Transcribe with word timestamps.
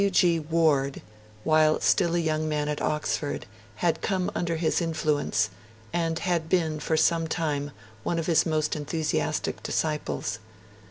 W. 0.01 0.09
G. 0.09 0.39
Ward, 0.39 1.03
while 1.43 1.79
still 1.79 2.15
a 2.15 2.17
young 2.17 2.49
man 2.49 2.67
at 2.67 2.81
Oxford, 2.81 3.45
had 3.85 4.01
come 4.01 4.31
under 4.33 4.55
his 4.55 4.81
influence, 4.81 5.51
and 5.93 6.17
had 6.17 6.49
been 6.49 6.79
for 6.79 6.97
some 6.97 7.27
time 7.27 7.69
one 8.01 8.17
of 8.17 8.25
his 8.25 8.43
most 8.43 8.75
enthusiastic 8.75 9.61
disciples. 9.61 10.39